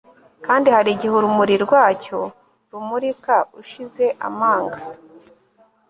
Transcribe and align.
Kandi 0.45 0.67
hari 0.75 0.89
igihe 0.95 1.13
urumuri 1.19 1.55
rwacyo 1.65 2.19
rumurika 2.71 3.35
ushize 3.61 4.05
amanga 4.27 4.79